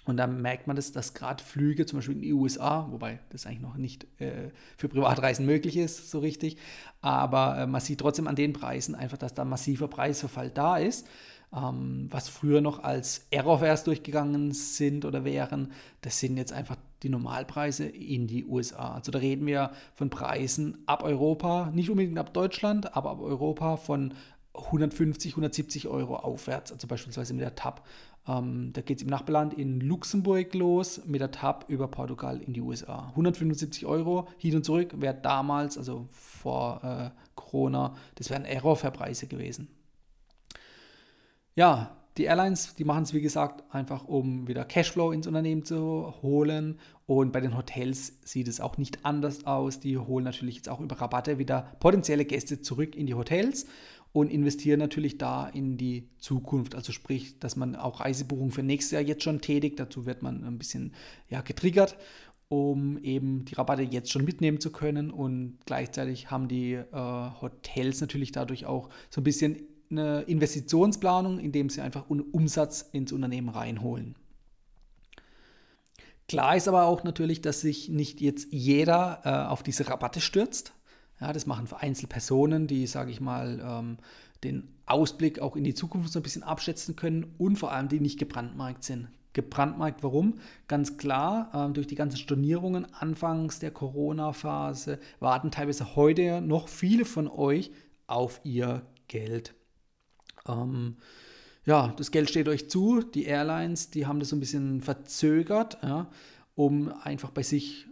Und 0.05 0.19
dann 0.19 0.43
merkt 0.43 0.67
man 0.67 0.77
das, 0.77 0.93
dass 0.93 1.15
gerade 1.15 1.43
Flüge, 1.43 1.87
zum 1.87 1.99
Beispiel 1.99 2.17
in 2.17 2.23
die 2.23 2.33
USA, 2.35 2.87
wobei 2.91 3.21
das 3.31 3.47
eigentlich 3.47 3.61
noch 3.61 3.77
nicht 3.77 4.07
äh, 4.21 4.51
für 4.77 4.89
Privatreisen 4.89 5.47
möglich 5.47 5.79
ist, 5.79 6.11
so 6.11 6.19
richtig, 6.19 6.59
aber 7.01 7.59
äh, 7.59 7.67
man 7.67 7.81
sieht 7.81 8.01
trotzdem 8.01 8.27
an 8.27 8.37
den 8.37 8.53
Preisen 8.53 8.95
einfach, 8.95 9.17
dass 9.17 9.33
da 9.33 9.47
massiver 9.47 9.89
Preisverfall 9.89 10.51
da 10.51 10.77
ist. 10.77 11.07
Ähm, 11.57 12.09
was 12.11 12.29
früher 12.29 12.61
noch 12.61 12.83
als 12.83 13.27
Errorfares 13.31 13.85
durchgegangen 13.85 14.53
sind 14.53 15.05
oder 15.05 15.25
wären, 15.25 15.73
das 16.03 16.21
sind 16.21 16.37
jetzt 16.37 16.53
einfach 16.53 16.77
die 17.05 17.11
Normalpreise 17.11 17.87
in 17.87 18.27
die 18.27 18.45
USA. 18.45 18.95
Also 18.95 19.13
da 19.13 19.19
reden 19.19 19.47
wir 19.47 19.71
von 19.95 20.11
Preisen 20.11 20.79
ab 20.87 21.05
Europa, 21.05 21.71
nicht 21.73 21.91
unbedingt 21.91 22.19
ab 22.19 22.35
Deutschland, 22.35 22.97
aber 22.97 23.11
ab 23.11 23.21
Europa 23.21 23.77
von 23.77 24.15
150, 24.55 25.33
170 25.33 25.89
Euro 25.89 26.17
aufwärts, 26.17 26.73
also 26.73 26.87
beispielsweise 26.87 27.35
mit 27.35 27.43
der 27.43 27.55
TAP. 27.55 27.83
Ähm, 28.27 28.73
da 28.73 28.81
geht 28.81 28.99
es 28.99 29.03
im 29.03 29.11
Nachbarland 29.11 29.53
in 29.55 29.81
Luxemburg 29.81 30.55
los, 30.55 31.05
mit 31.05 31.21
der 31.21 31.31
TAP 31.31 31.67
über 31.69 31.89
Portugal 31.89 32.41
in 32.41 32.55
die 32.55 32.61
USA. 32.61 33.09
175 33.11 33.85
Euro 33.85 34.29
hin 34.39 34.57
und 34.57 34.65
zurück 34.65 34.95
wäre 34.97 35.15
damals, 35.15 35.77
also 35.77 36.09
vor 36.11 36.83
äh, 36.83 37.11
Corona, 37.35 37.95
das 38.15 38.31
wären 38.31 38.45
Error-Preise 38.45 39.27
gewesen. 39.27 39.69
Ja, 41.55 41.97
die 42.17 42.25
Airlines, 42.25 42.75
die 42.77 42.85
machen 42.85 43.03
es 43.03 43.13
wie 43.13 43.21
gesagt 43.21 43.65
einfach, 43.75 44.05
um 44.05 44.47
wieder 44.47 44.65
Cashflow 44.65 45.11
ins 45.11 45.27
Unternehmen 45.27 45.65
zu 45.65 46.15
holen. 46.23 46.79
Und 47.07 47.33
bei 47.33 47.41
den 47.41 47.57
Hotels 47.57 48.19
sieht 48.25 48.49
es 48.49 48.61
auch 48.61 48.79
nicht 48.79 49.05
anders 49.05 49.47
aus. 49.47 49.81
Die 49.81 49.99
holen 49.99 50.25
natürlich 50.25 50.57
jetzt 50.57 50.69
auch 50.69 50.81
über 50.81 51.01
Rabatte 51.01 51.39
wieder 51.39 51.73
potenzielle 51.81 52.25
Gäste 52.25 52.63
zurück 52.63 52.95
in 52.95 53.07
die 53.07 53.15
Hotels 53.15 53.67
und 54.13 54.31
investieren 54.31 54.79
natürlich 54.79 55.19
da 55.19 55.49
in 55.49 55.77
die 55.77 56.09
Zukunft. 56.19 56.77
Also 56.77 56.93
sprich, 56.93 57.41
dass 57.41 57.57
man 57.57 57.75
auch 57.75 58.01
Reisebuchungen 58.01 58.53
für 58.53 58.63
nächstes 58.63 58.93
Jahr 58.93 59.03
jetzt 59.03 59.25
schon 59.25 59.41
tätigt. 59.41 59.81
Dazu 59.81 60.07
wird 60.07 60.23
man 60.23 60.45
ein 60.45 60.57
bisschen 60.57 60.95
ja, 61.29 61.41
getriggert, 61.41 61.97
um 62.49 62.97
eben 62.99 63.45
die 63.45 63.57
Rabatte 63.57 63.83
jetzt 63.83 64.13
schon 64.13 64.25
mitnehmen 64.25 64.61
zu 64.61 64.71
können. 64.71 65.11
Und 65.11 65.59
gleichzeitig 65.67 66.31
haben 66.31 66.47
die 66.47 66.75
äh, 66.75 66.87
Hotels 66.93 68.01
natürlich 68.01 68.31
dadurch 68.31 68.67
auch 68.67 68.89
so 69.11 69.21
ein 69.21 69.25
bisschen 69.25 69.57
eine 69.99 70.23
Investitionsplanung, 70.23 71.39
indem 71.39 71.71
sie 71.71 71.81
einfach 71.81 72.09
Umsatz 72.09 72.89
ins 72.93 73.13
Unternehmen 73.13 73.49
reinholen. 73.49 74.17
Klar 76.29 76.57
ist 76.57 76.69
aber 76.69 76.85
auch 76.85 77.05
natürlich, 77.05 77.43
dass 77.43 77.61
sich 77.61 77.89
nicht 77.89 78.21
jetzt 78.21 78.49
jeder 78.51 79.21
äh, 79.25 79.51
auf 79.51 79.63
diese 79.63 79.89
Rabatte 79.89 80.21
stürzt. 80.21 80.73
Ja, 81.21 81.33
das 81.33 81.47
machen 81.47 81.69
Einzelpersonen, 81.81 82.67
die, 82.67 82.87
sage 82.87 83.11
ich 83.11 83.21
mal, 83.21 83.61
ähm, 83.63 83.99
den 84.43 84.69
Ausblick 84.87 85.39
auch 85.39 85.57
in 85.57 85.65
die 85.65 85.75
Zukunft 85.75 86.13
so 86.13 86.19
ein 86.19 86.23
bisschen 86.23 86.43
abschätzen 86.43 86.97
können 86.97 87.35
und 87.39 87.57
vor 87.57 87.73
allem 87.73 87.89
die 87.89 88.01
nicht 88.01 88.19
gebrandmarkt 88.19 88.85
sind. 88.85 89.09
Gebrandmarkt, 89.33 90.03
warum? 90.03 90.35
Ganz 90.69 90.97
klar, 90.97 91.51
ähm, 91.55 91.75
durch 91.75 91.87
die 91.87 91.95
ganzen 91.97 92.17
Stornierungen 92.17 92.87
anfangs 92.95 93.59
der 93.59 93.73
Corona-Phase 93.73 94.99
warten 95.21 95.51
teilweise 95.51 95.97
heute 95.97 96.41
noch 96.41 96.69
viele 96.69 97.05
von 97.05 97.29
euch 97.29 97.71
auf 98.07 98.41
ihr 98.45 98.83
Geld. 99.09 99.55
Ähm, 100.49 100.97
ja, 101.65 101.95
das 101.97 102.11
Geld 102.11 102.29
steht 102.29 102.49
euch 102.49 102.69
zu. 102.69 103.01
Die 103.03 103.25
Airlines, 103.25 103.91
die 103.91 104.07
haben 104.07 104.21
das 104.21 104.29
so 104.29 104.37
ein 104.37 104.41
bisschen 104.41 104.81
verzögert. 104.81 105.79
Ja. 105.83 106.09
um 106.55 106.93
einfach 107.03 107.31
bei 107.31 107.43
sich, 107.43 107.87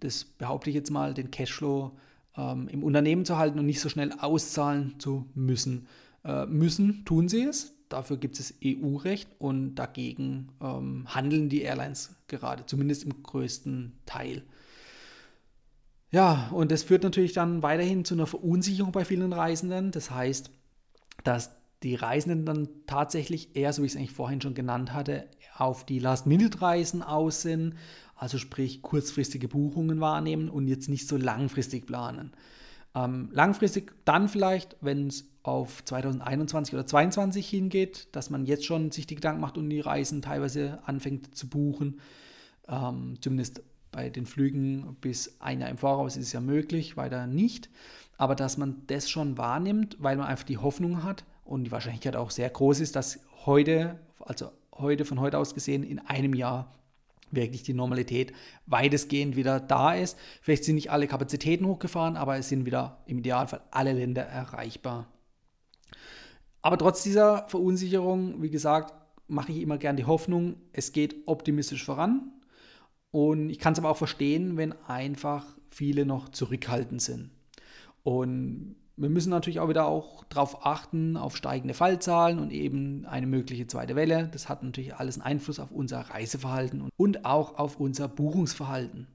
das 0.00 0.24
behaupte 0.24 0.70
ich 0.70 0.76
jetzt 0.76 0.90
mal, 0.90 1.14
den 1.14 1.30
Cashflow 1.30 1.92
ähm, 2.36 2.68
im 2.68 2.82
Unternehmen 2.82 3.24
zu 3.24 3.36
halten 3.36 3.58
und 3.58 3.66
nicht 3.66 3.80
so 3.80 3.88
schnell 3.88 4.12
auszahlen 4.12 4.94
zu 4.98 5.26
müssen. 5.34 5.86
Äh, 6.24 6.46
müssen 6.46 7.04
tun 7.04 7.28
sie 7.28 7.42
es. 7.42 7.74
Dafür 7.88 8.16
gibt 8.18 8.38
es 8.38 8.54
EU-Recht 8.62 9.28
und 9.38 9.76
dagegen 9.76 10.48
ähm, 10.60 11.06
handeln 11.06 11.48
die 11.48 11.62
Airlines 11.62 12.14
gerade, 12.26 12.66
zumindest 12.66 13.04
im 13.04 13.22
größten 13.22 13.94
Teil. 14.04 14.42
Ja, 16.10 16.48
und 16.52 16.70
das 16.70 16.82
führt 16.82 17.02
natürlich 17.02 17.32
dann 17.32 17.62
weiterhin 17.62 18.04
zu 18.04 18.14
einer 18.14 18.26
Verunsicherung 18.26 18.92
bei 18.92 19.04
vielen 19.04 19.32
Reisenden. 19.32 19.90
Das 19.90 20.10
heißt, 20.10 20.50
dass 21.24 21.50
die 21.82 21.94
Reisenden 21.94 22.44
dann 22.44 22.68
tatsächlich 22.86 23.54
eher, 23.54 23.72
so 23.72 23.82
wie 23.82 23.86
ich 23.86 23.92
es 23.92 23.98
eigentlich 23.98 24.12
vorhin 24.12 24.40
schon 24.40 24.54
genannt 24.54 24.92
hatte, 24.92 25.28
auf 25.56 25.84
die 25.86 25.98
Last-Minute-Reisen 25.98 27.02
aus 27.02 27.42
sind, 27.42 27.74
also 28.16 28.38
sprich 28.38 28.82
kurzfristige 28.82 29.48
Buchungen 29.48 30.00
wahrnehmen 30.00 30.48
und 30.48 30.66
jetzt 30.66 30.88
nicht 30.88 31.06
so 31.06 31.16
langfristig 31.16 31.86
planen. 31.86 32.32
Ähm, 32.94 33.28
langfristig 33.32 33.92
dann 34.04 34.28
vielleicht, 34.28 34.76
wenn 34.80 35.06
es 35.06 35.28
auf 35.42 35.84
2021 35.84 36.74
oder 36.74 36.86
2022 36.86 37.48
hingeht, 37.48 38.08
dass 38.12 38.28
man 38.28 38.44
jetzt 38.44 38.66
schon 38.66 38.90
sich 38.90 39.06
die 39.06 39.14
Gedanken 39.14 39.40
macht 39.40 39.56
und 39.56 39.70
die 39.70 39.80
Reisen 39.80 40.20
teilweise 40.20 40.80
anfängt 40.84 41.36
zu 41.36 41.48
buchen. 41.48 42.00
Ähm, 42.66 43.14
zumindest 43.20 43.62
bei 43.92 44.10
den 44.10 44.26
Flügen 44.26 44.96
bis 45.00 45.40
ein 45.40 45.60
Jahr 45.60 45.70
im 45.70 45.78
Voraus 45.78 46.16
ist 46.16 46.26
es 46.26 46.32
ja 46.32 46.40
möglich, 46.40 46.96
weiter 46.96 47.26
nicht. 47.26 47.70
Aber 48.16 48.34
dass 48.34 48.58
man 48.58 48.82
das 48.88 49.08
schon 49.08 49.38
wahrnimmt, 49.38 49.96
weil 50.00 50.16
man 50.16 50.26
einfach 50.26 50.44
die 50.44 50.58
Hoffnung 50.58 51.04
hat 51.04 51.24
und 51.48 51.64
die 51.64 51.72
Wahrscheinlichkeit 51.72 52.14
auch 52.14 52.30
sehr 52.30 52.50
groß 52.50 52.80
ist, 52.80 52.94
dass 52.94 53.20
heute, 53.46 53.98
also 54.20 54.50
heute 54.76 55.04
von 55.04 55.18
heute 55.18 55.38
aus 55.38 55.54
gesehen, 55.54 55.82
in 55.82 55.98
einem 55.98 56.34
Jahr 56.34 56.74
wirklich 57.30 57.62
die 57.62 57.74
Normalität 57.74 58.32
weitestgehend 58.66 59.34
wieder 59.34 59.58
da 59.58 59.94
ist. 59.94 60.18
Vielleicht 60.42 60.64
sind 60.64 60.74
nicht 60.74 60.90
alle 60.90 61.06
Kapazitäten 61.06 61.66
hochgefahren, 61.66 62.16
aber 62.16 62.36
es 62.36 62.48
sind 62.48 62.66
wieder 62.66 63.02
im 63.06 63.18
Idealfall 63.18 63.62
alle 63.70 63.92
Länder 63.92 64.22
erreichbar. 64.22 65.06
Aber 66.60 66.76
trotz 66.76 67.02
dieser 67.02 67.48
Verunsicherung, 67.48 68.42
wie 68.42 68.50
gesagt, 68.50 68.94
mache 69.26 69.52
ich 69.52 69.62
immer 69.62 69.78
gern 69.78 69.96
die 69.96 70.04
Hoffnung, 70.04 70.56
es 70.72 70.92
geht 70.92 71.16
optimistisch 71.26 71.84
voran. 71.84 72.32
Und 73.10 73.48
ich 73.48 73.58
kann 73.58 73.72
es 73.72 73.78
aber 73.78 73.90
auch 73.90 73.96
verstehen, 73.96 74.58
wenn 74.58 74.72
einfach 74.86 75.46
viele 75.70 76.04
noch 76.04 76.28
zurückhaltend 76.28 77.00
sind. 77.00 77.30
Und 78.02 78.76
wir 78.98 79.08
müssen 79.08 79.30
natürlich 79.30 79.60
auch 79.60 79.68
wieder 79.68 79.86
auch 79.86 80.24
darauf 80.24 80.66
achten, 80.66 81.16
auf 81.16 81.36
steigende 81.36 81.74
Fallzahlen 81.74 82.38
und 82.38 82.50
eben 82.50 83.06
eine 83.06 83.26
mögliche 83.26 83.66
zweite 83.66 83.94
Welle. 83.94 84.28
Das 84.32 84.48
hat 84.48 84.62
natürlich 84.62 84.96
alles 84.96 85.16
einen 85.16 85.22
Einfluss 85.22 85.60
auf 85.60 85.70
unser 85.70 86.00
Reiseverhalten 86.00 86.88
und 86.96 87.24
auch 87.24 87.58
auf 87.58 87.78
unser 87.78 88.08
Buchungsverhalten. 88.08 89.06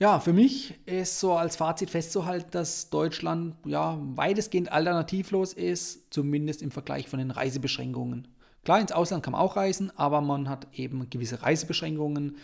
Ja, 0.00 0.18
für 0.18 0.32
mich 0.32 0.74
ist 0.86 1.20
so 1.20 1.34
als 1.34 1.56
Fazit 1.56 1.90
festzuhalten, 1.90 2.50
dass 2.52 2.90
Deutschland 2.90 3.54
ja 3.66 3.98
weitestgehend 4.00 4.72
alternativlos 4.72 5.52
ist, 5.52 6.12
zumindest 6.12 6.62
im 6.62 6.70
Vergleich 6.70 7.08
von 7.08 7.18
den 7.18 7.30
Reisebeschränkungen. 7.30 8.26
Klar, 8.64 8.80
ins 8.80 8.92
Ausland 8.92 9.22
kann 9.22 9.32
man 9.32 9.42
auch 9.42 9.56
reisen, 9.56 9.92
aber 9.96 10.22
man 10.22 10.48
hat 10.48 10.66
eben 10.72 11.08
gewisse 11.10 11.42
Reisebeschränkungen 11.42 12.36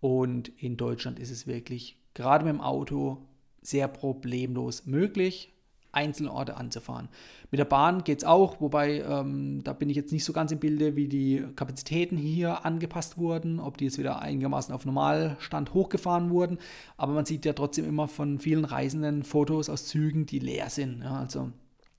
und 0.00 0.48
in 0.62 0.76
Deutschland 0.76 1.18
ist 1.18 1.30
es 1.30 1.46
wirklich 1.46 1.98
gerade 2.14 2.44
mit 2.44 2.54
dem 2.54 2.60
Auto 2.60 3.27
sehr 3.68 3.88
problemlos 3.88 4.86
möglich, 4.86 5.52
einzelne 5.92 6.32
Orte 6.32 6.56
anzufahren. 6.56 7.08
Mit 7.50 7.58
der 7.58 7.64
Bahn 7.64 8.04
geht 8.04 8.18
es 8.18 8.24
auch, 8.24 8.60
wobei 8.60 9.00
ähm, 9.00 9.62
da 9.64 9.72
bin 9.72 9.88
ich 9.88 9.96
jetzt 9.96 10.12
nicht 10.12 10.24
so 10.24 10.32
ganz 10.32 10.52
im 10.52 10.58
Bilde, 10.58 10.96
wie 10.96 11.08
die 11.08 11.44
Kapazitäten 11.56 12.16
hier 12.16 12.64
angepasst 12.64 13.16
wurden, 13.16 13.58
ob 13.58 13.78
die 13.78 13.86
jetzt 13.86 13.98
wieder 13.98 14.20
einigermaßen 14.20 14.74
auf 14.74 14.84
Normalstand 14.84 15.72
hochgefahren 15.72 16.30
wurden. 16.30 16.58
Aber 16.96 17.14
man 17.14 17.24
sieht 17.24 17.44
ja 17.44 17.54
trotzdem 17.54 17.86
immer 17.88 18.06
von 18.06 18.38
vielen 18.38 18.64
Reisenden 18.64 19.22
Fotos 19.22 19.70
aus 19.70 19.86
Zügen, 19.86 20.26
die 20.26 20.38
leer 20.38 20.68
sind. 20.68 21.02
Ja, 21.02 21.20
also 21.20 21.52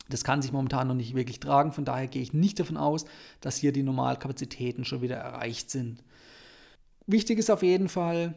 das 0.09 0.23
kann 0.23 0.41
sich 0.41 0.51
momentan 0.51 0.87
noch 0.87 0.95
nicht 0.95 1.15
wirklich 1.15 1.39
tragen. 1.39 1.71
Von 1.71 1.85
daher 1.85 2.07
gehe 2.07 2.21
ich 2.21 2.33
nicht 2.33 2.59
davon 2.59 2.77
aus, 2.77 3.05
dass 3.41 3.57
hier 3.57 3.71
die 3.71 3.83
Normalkapazitäten 3.83 4.85
schon 4.85 5.01
wieder 5.01 5.17
erreicht 5.17 5.69
sind. 5.71 6.03
Wichtig 7.07 7.39
ist 7.39 7.49
auf 7.49 7.63
jeden 7.63 7.89
Fall, 7.89 8.35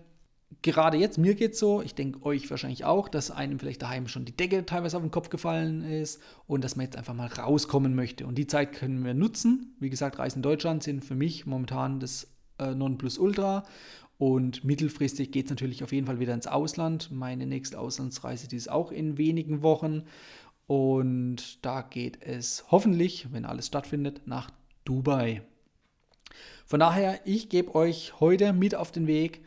gerade 0.60 0.96
jetzt, 0.96 1.18
mir 1.18 1.34
geht 1.34 1.52
es 1.52 1.58
so, 1.58 1.82
ich 1.82 1.94
denke 1.94 2.24
euch 2.24 2.50
wahrscheinlich 2.50 2.84
auch, 2.84 3.08
dass 3.08 3.30
einem 3.30 3.58
vielleicht 3.58 3.82
daheim 3.82 4.08
schon 4.08 4.24
die 4.24 4.36
Decke 4.36 4.66
teilweise 4.66 4.96
auf 4.96 5.02
den 5.02 5.10
Kopf 5.10 5.30
gefallen 5.30 5.82
ist 5.82 6.20
und 6.46 6.62
dass 6.62 6.76
man 6.76 6.84
jetzt 6.84 6.96
einfach 6.96 7.14
mal 7.14 7.28
rauskommen 7.28 7.94
möchte. 7.94 8.26
Und 8.26 8.36
die 8.36 8.46
Zeit 8.46 8.72
können 8.72 9.04
wir 9.04 9.14
nutzen. 9.14 9.74
Wie 9.80 9.90
gesagt, 9.90 10.18
Reisen 10.18 10.38
in 10.38 10.42
Deutschland 10.42 10.82
sind 10.82 11.04
für 11.04 11.14
mich 11.14 11.46
momentan 11.46 12.00
das 12.00 12.28
äh, 12.58 12.74
Nonplusultra. 12.74 13.64
Und 14.18 14.62
mittelfristig 14.62 15.32
geht 15.32 15.46
es 15.46 15.50
natürlich 15.50 15.82
auf 15.82 15.92
jeden 15.92 16.06
Fall 16.06 16.20
wieder 16.20 16.34
ins 16.34 16.46
Ausland. 16.46 17.10
Meine 17.10 17.46
nächste 17.46 17.78
Auslandsreise, 17.78 18.46
die 18.46 18.56
ist 18.56 18.70
auch 18.70 18.92
in 18.92 19.18
wenigen 19.18 19.62
Wochen. 19.62 20.04
Und 20.66 21.64
da 21.64 21.82
geht 21.82 22.22
es 22.22 22.64
hoffentlich, 22.70 23.32
wenn 23.32 23.44
alles 23.44 23.66
stattfindet, 23.66 24.22
nach 24.26 24.50
Dubai. 24.84 25.42
Von 26.66 26.80
daher, 26.80 27.20
ich 27.24 27.48
gebe 27.48 27.74
euch 27.74 28.20
heute 28.20 28.52
mit 28.52 28.74
auf 28.74 28.92
den 28.92 29.06
Weg, 29.06 29.42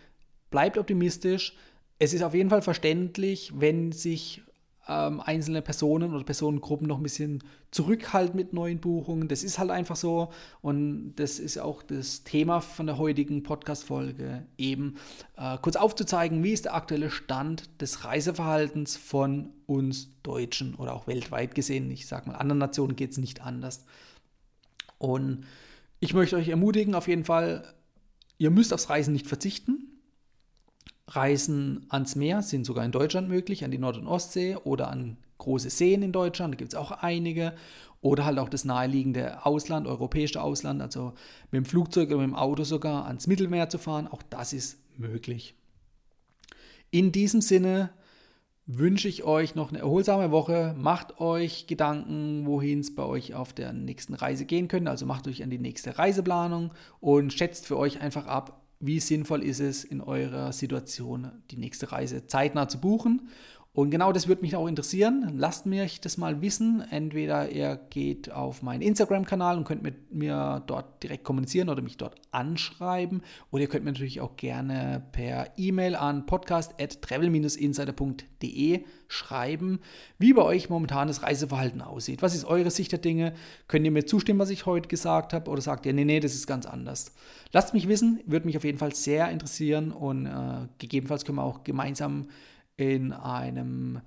bleibt 0.56 0.78
optimistisch. 0.78 1.54
Es 2.00 2.14
ist 2.14 2.24
auf 2.24 2.34
jeden 2.34 2.50
Fall 2.50 2.62
verständlich, 2.62 3.52
wenn 3.58 3.92
sich 3.92 4.42
ähm, 4.88 5.20
einzelne 5.20 5.62
Personen 5.62 6.14
oder 6.14 6.24
Personengruppen 6.24 6.88
noch 6.88 6.96
ein 6.96 7.04
bisschen 7.04 7.44
zurückhalten 7.72 8.38
mit 8.38 8.54
neuen 8.54 8.80
Buchungen. 8.80 9.28
Das 9.28 9.44
ist 9.44 9.60
halt 9.60 9.70
einfach 9.70 9.98
so 9.98 10.32
und 10.62 11.16
das 11.18 11.40
ist 11.40 11.58
auch 11.58 11.84
das 11.84 12.24
Thema 12.24 12.62
von 12.62 12.86
der 12.86 12.98
heutigen 12.98 13.44
Podcast-Folge, 13.44 14.46
eben 14.58 14.96
äh, 15.36 15.58
kurz 15.62 15.76
aufzuzeigen, 15.76 16.42
wie 16.42 16.54
ist 16.54 16.64
der 16.64 16.76
aktuelle 16.76 17.12
Stand 17.12 17.82
des 17.82 18.06
Reiseverhaltens 18.06 18.96
von 18.96 19.50
uns 19.66 20.08
Deutschen 20.24 20.76
oder 20.76 20.94
auch 20.94 21.06
weltweit 21.06 21.54
gesehen. 21.54 21.92
Ich 21.92 22.08
sage 22.08 22.30
mal, 22.30 22.38
anderen 22.38 22.60
Nationen 22.60 22.96
geht 22.96 23.12
es 23.12 23.18
nicht 23.18 23.42
anders. 23.42 23.84
Und 25.00 25.44
ich 26.00 26.14
möchte 26.14 26.38
euch 26.38 26.48
ermutigen, 26.48 26.96
auf 26.96 27.10
jeden 27.10 27.26
Fall, 27.26 27.74
ihr 28.38 28.52
müsst 28.52 28.74
aufs 28.74 28.90
Reisen 28.90 29.12
nicht 29.12 29.28
verzichten. 29.28 29.75
Reisen 31.08 31.86
ans 31.90 32.16
Meer 32.16 32.42
sind 32.42 32.66
sogar 32.66 32.84
in 32.84 32.92
Deutschland 32.92 33.30
möglich, 33.30 33.64
an 33.64 33.72
die 33.72 33.78
Nord- 33.78 33.98
und 33.98 34.08
Ostsee 34.08 34.56
oder 34.56 34.90
an 34.90 35.18
große 35.38 35.70
Seen 35.70 36.02
in 36.02 36.12
Deutschland, 36.12 36.54
da 36.54 36.58
gibt 36.58 36.74
es 36.74 36.80
auch 36.80 36.92
einige. 36.92 37.54
Oder 38.02 38.26
halt 38.26 38.38
auch 38.38 38.50
das 38.50 38.66
naheliegende 38.66 39.46
Ausland, 39.46 39.88
europäische 39.88 40.42
Ausland, 40.42 40.80
also 40.82 41.14
mit 41.50 41.58
dem 41.58 41.66
Flugzeug 41.66 42.10
oder 42.10 42.20
mit 42.20 42.28
dem 42.28 42.36
Auto 42.36 42.64
sogar 42.64 43.08
ans 43.08 43.26
Mittelmeer 43.26 43.68
zu 43.70 43.80
fahren, 43.80 44.08
auch 44.08 44.22
das 44.30 44.54
ist 44.54 44.78
möglich. 45.00 45.56
In 46.92 47.12
diesem 47.12 47.42
Sinne 47.42 47.90
wünsche 48.68 49.08
ich 49.08 49.24
euch 49.24 49.56
noch 49.56 49.70
eine 49.70 49.80
erholsame 49.80 50.32
Woche. 50.32 50.76
Macht 50.78 51.20
euch 51.20 51.68
Gedanken, 51.68 52.46
wohin 52.46 52.80
es 52.80 52.94
bei 52.94 53.04
euch 53.04 53.34
auf 53.34 53.54
der 53.54 53.74
nächsten 53.74 54.14
Reise 54.14 54.46
gehen 54.46 54.68
könnte. 54.68 54.92
Also 54.92 55.06
macht 55.06 55.28
euch 55.28 55.44
an 55.44 55.50
die 55.50 55.60
nächste 55.60 55.98
Reiseplanung 55.98 56.74
und 57.00 57.34
schätzt 57.34 57.66
für 57.66 57.78
euch 57.78 58.02
einfach 58.02 58.28
ab, 58.28 58.65
wie 58.80 59.00
sinnvoll 59.00 59.44
ist 59.44 59.60
es 59.60 59.84
in 59.84 60.02
eurer 60.02 60.52
Situation, 60.52 61.32
die 61.52 61.58
nächste 61.58 61.92
Reise 61.92 62.28
zeitnah 62.28 62.68
zu 62.68 62.80
buchen. 62.80 63.30
Und 63.76 63.92
genau 63.92 64.12
das 64.14 64.30
würde 64.30 64.42
mich 64.42 64.56
auch 64.56 64.68
interessieren. 64.68 65.34
Lasst 65.36 65.66
mich 65.66 66.00
das 66.00 66.16
mal 66.16 66.42
wissen. 66.42 66.82
Entweder 66.92 67.52
ihr 67.52 67.78
geht 67.90 68.32
auf 68.32 68.62
meinen 68.62 68.82
Instagram-Kanal 68.82 69.58
und 69.58 69.66
könnt 69.66 69.84
mit 69.84 70.14
mir 70.14 70.64
dort 70.66 71.04
direkt 71.04 71.26
kommunizieren 71.26 71.68
oder 71.68 71.82
mich 71.82 71.98
dort 71.98 72.16
anschreiben. 72.32 73.22
Oder 73.52 73.64
ihr 73.64 73.68
könnt 73.68 73.84
mir 73.84 73.92
natürlich 73.92 74.22
auch 74.22 74.38
gerne 74.38 75.04
per 75.12 75.50
E-Mail 75.58 75.98
an 75.98 76.26
podcast.travel-insider.de 76.26 78.86
schreiben, 79.10 79.82
wie 80.20 80.32
bei 80.32 80.44
euch 80.44 80.70
momentan 80.70 81.10
das 81.10 81.22
Reiseverhalten 81.22 81.82
aussieht. 81.82 82.22
Was 82.22 82.34
ist 82.34 82.46
eure 82.46 82.72
Sicht 82.72 82.94
der 82.94 83.00
Dinge? 83.00 83.34
Könnt 83.68 83.84
ihr 83.84 83.92
mir 83.92 84.06
zustimmen, 84.06 84.40
was 84.40 84.52
ich 84.52 84.66
heute 84.66 84.88
gesagt 84.88 85.34
habe? 85.34 85.52
Oder 85.52 85.62
sagt 85.62 85.86
ihr, 85.86 85.92
nee, 85.92 86.06
nee, 86.06 86.22
das 86.22 86.34
ist 86.34 86.48
ganz 86.48 86.66
anders? 86.66 87.12
Lasst 87.52 87.74
mich 87.74 87.90
wissen, 87.90 88.22
würde 88.26 88.46
mich 88.46 88.56
auf 88.56 88.64
jeden 88.64 88.78
Fall 88.78 88.96
sehr 88.96 89.30
interessieren 89.30 89.92
und 89.92 90.28
äh, 90.28 90.70
gegebenenfalls 90.78 91.26
können 91.26 91.40
wir 91.40 91.44
auch 91.44 91.66
gemeinsam 91.66 92.30
in 92.78 93.14
einem 93.14 94.02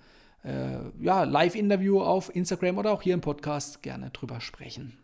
äh, 0.45 0.79
ja, 1.01 1.25
Live-Interview 1.25 2.01
auf 2.01 2.35
Instagram 2.35 2.79
oder 2.79 2.93
auch 2.93 3.03
hier 3.03 3.15
im 3.15 3.21
Podcast 3.21 3.83
gerne 3.83 4.11
drüber 4.11 4.41
sprechen. 4.41 4.99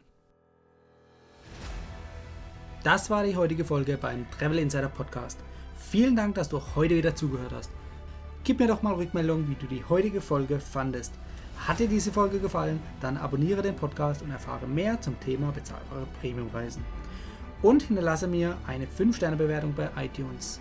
Das 2.83 3.09
war 3.09 3.25
die 3.25 3.37
heutige 3.37 3.65
Folge 3.65 3.97
beim 3.97 4.27
Travel 4.31 4.59
Insider 4.59 4.89
Podcast. 4.89 5.39
Vielen 5.75 6.17
Dank, 6.17 6.35
dass 6.35 6.51
du 6.51 6.61
heute 6.75 6.97
wieder 6.97 7.15
zugehört 7.15 7.53
hast. 7.55 7.71
Gib 8.45 8.61
mir 8.61 8.67
doch 8.67 8.83
mal 8.83 8.95
Rückmeldung, 8.95 9.49
wie 9.49 9.55
du 9.55 9.67
die 9.67 9.83
heutige 9.89 10.21
Folge 10.21 10.61
fandest. 10.61 11.15
Hat 11.67 11.79
dir 11.79 11.89
diese 11.89 12.13
Folge 12.13 12.41
gefallen, 12.41 12.81
dann 13.01 13.17
abonniere 13.17 13.63
den 13.63 13.75
Podcast 13.75 14.21
und 14.21 14.31
erfahre 14.31 14.67
mehr 14.67 15.01
zum 15.01 15.19
Thema 15.21 15.51
bezahlbare 15.51 16.07
Premiumreisen. 16.21 16.85
Und 17.63 17.85
hinterlasse 17.85 18.27
mir 18.27 18.59
eine 18.67 18.85
5-Sterne-Bewertung 18.85 19.73
bei 19.73 19.89
iTunes. 19.97 20.61